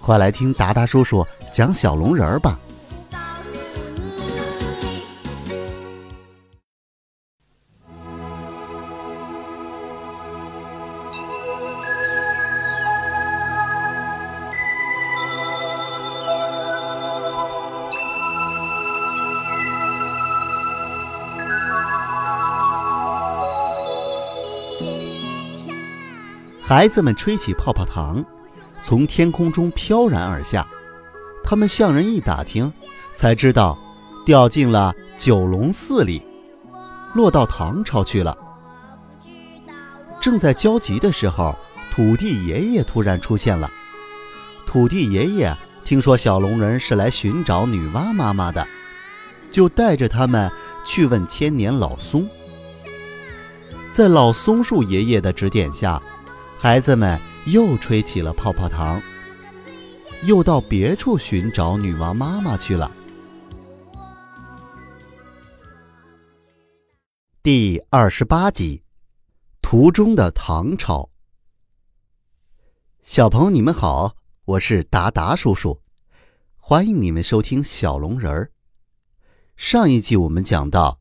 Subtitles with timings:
[0.00, 2.58] 快来听达达叔叔讲小龙人儿吧。
[26.68, 28.22] 孩子们吹起泡泡糖，
[28.82, 30.66] 从天空中飘然而下。
[31.44, 32.72] 他们向人一打听，
[33.16, 33.78] 才知道
[34.26, 36.22] 掉进了九龙寺里，
[37.14, 38.36] 落到唐朝去了。
[40.20, 41.54] 正在焦急的时候，
[41.90, 43.70] 土地爷爷突然出现了。
[44.66, 48.66] 土地爷爷听说小龙人是来寻找女娲妈妈的，
[49.50, 50.50] 就带着他们
[50.84, 52.28] 去问千年老松。
[53.92, 56.00] 在老松树爷爷的指点下。
[56.60, 57.18] 孩子们
[57.52, 59.00] 又吹起了泡泡糖，
[60.24, 62.92] 又到别处寻找女王妈妈去了。
[67.42, 68.82] 第二十八集，
[69.62, 71.08] 途中的唐朝。
[73.02, 75.80] 小朋友，你们好，我是达达叔叔，
[76.54, 78.50] 欢迎你们收听小龙人儿。
[79.56, 81.00] 上一集我们讲到，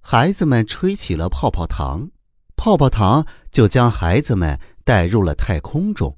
[0.00, 2.10] 孩子们吹起了泡泡糖，
[2.56, 3.24] 泡泡糖
[3.56, 4.60] 就将孩子们。
[4.86, 6.16] 带入了太空中。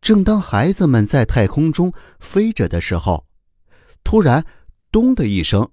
[0.00, 3.26] 正当孩子们在太空中飞着的时候，
[4.02, 4.46] 突然
[4.90, 5.70] “咚”的一声，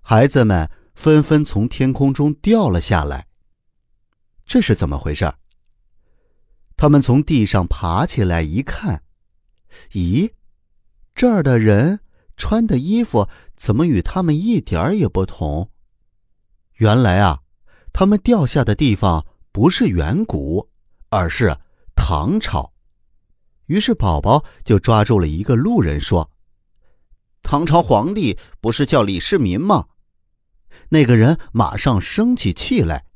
[0.00, 3.28] 孩子们纷纷从天空中掉了下来。
[4.44, 5.32] 这是怎么回事？
[6.76, 9.04] 他们从地上爬起来一看，
[9.92, 10.32] 咦，
[11.14, 12.00] 这儿的人
[12.36, 15.70] 穿的衣服怎么与他们一点儿也不同？
[16.78, 17.42] 原来啊，
[17.92, 19.24] 他们掉下的地方
[19.58, 20.70] 不是远古，
[21.08, 21.58] 而是……
[21.96, 22.72] 唐朝，
[23.66, 26.30] 于是宝宝就抓住了一个路人说
[27.42, 29.86] ：“唐朝皇帝不是叫李世民吗？”
[30.90, 33.06] 那个人马上生起气来：“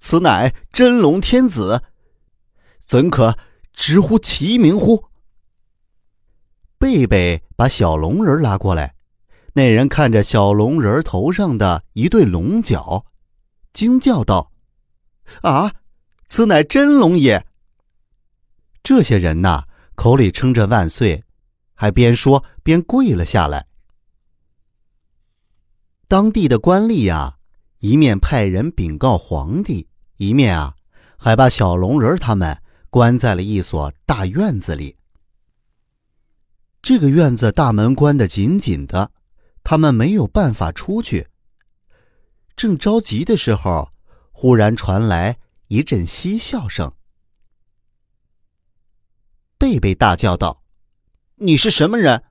[0.00, 1.82] 此乃真龙天子，
[2.86, 3.36] 怎可
[3.74, 5.10] 直呼其名乎？”
[6.80, 8.94] 贝贝把小龙人拉过来，
[9.52, 13.04] 那人看着小龙人头上的一对龙角，
[13.74, 14.50] 惊叫道
[15.42, 15.72] ：“啊！”
[16.26, 17.46] 此乃真龙也。
[18.82, 19.64] 这些人呐，
[19.94, 21.22] 口里称着万岁，
[21.74, 23.66] 还边说边跪了下来。
[26.08, 27.36] 当地的官吏呀，
[27.78, 30.74] 一面派人禀告皇帝，一面啊，
[31.16, 32.60] 还把小龙人他们
[32.90, 34.96] 关在了一所大院子里。
[36.82, 39.10] 这个院子大门关得紧紧的，
[39.62, 41.26] 他们没有办法出去。
[42.56, 43.90] 正着急的时候，
[44.34, 45.38] 忽然传来。
[45.68, 46.94] 一阵嬉笑声，
[49.56, 50.62] 贝贝大叫道
[51.36, 52.22] ：“你是什么人？”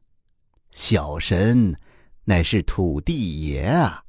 [0.71, 1.77] 小神，
[2.25, 4.05] 乃是土地爷啊！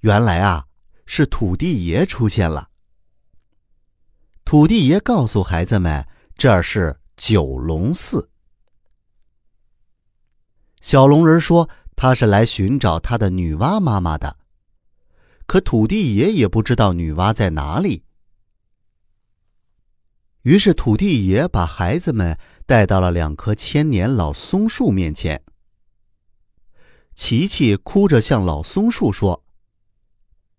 [0.00, 0.68] 原来啊，
[1.06, 2.70] 是土地爷出现了。
[4.44, 6.06] 土地爷告诉孩子们
[6.38, 8.30] ：“这儿是九龙寺。”
[10.80, 14.38] 小龙人说：“他是来寻找他的女娲妈妈的。”
[15.46, 18.02] 可土地爷也不知道女娲在哪里，
[20.42, 25.42] 于是土地爷把孩子们带到了两棵千年老松树面前。
[27.14, 29.44] 琪琪哭着向老松树说：“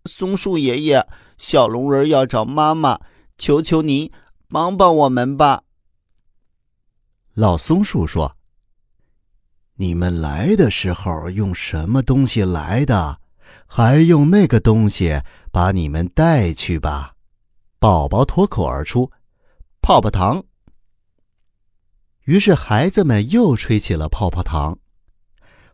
[0.06, 1.06] 松树爷爷，
[1.36, 2.98] 小龙人要找妈妈，
[3.36, 4.10] 求求您
[4.48, 5.64] 帮帮我们吧。”
[7.34, 8.38] 老松树说
[9.76, 13.20] ：“你们来的时候用什么东西来的？”
[13.66, 17.14] 还用那个东西把你们带去吧，
[17.78, 19.10] 宝宝脱口而出
[19.82, 20.44] ：“泡泡糖。”
[22.24, 24.78] 于是孩子们又吹起了泡泡糖，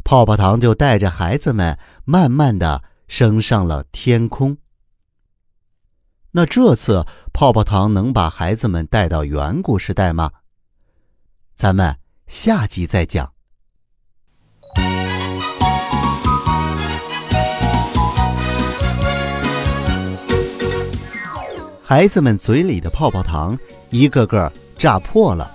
[0.04, 4.58] 泡泡糖就带着孩子们慢慢的升上了天空。
[6.32, 10.30] 那这次泡泡糖能把孩子们带到远古时代吗？
[11.54, 13.34] 咱们下集再讲。
[21.94, 23.58] 孩子们嘴里的泡泡糖
[23.90, 25.54] 一个个炸破了，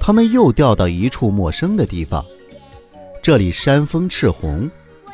[0.00, 2.26] 他们又掉到一处陌生的地方，
[3.22, 4.68] 这里山风赤红，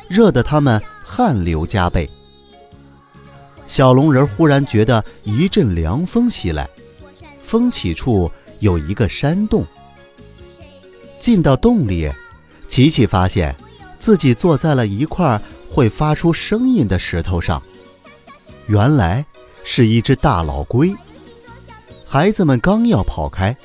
[0.07, 2.09] 热得他们汗流浃背。
[3.67, 6.67] 小龙人忽然觉得一阵凉风袭来，
[7.43, 9.63] 风起处有一个山洞。
[11.19, 12.11] 进到洞里，
[12.67, 13.55] 琪琪发现
[13.99, 17.61] 自己坐在了一块会发出声音的石头上，
[18.65, 19.23] 原来
[19.71, 20.91] 是一只大老龟。
[22.07, 23.55] 孩子们刚要跑开。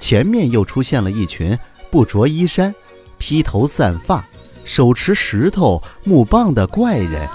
[0.00, 1.56] 前面又出现了一群
[1.88, 2.74] 不着衣衫、
[3.16, 4.26] 披头散发、
[4.64, 7.28] 手持石头、木棒的怪人。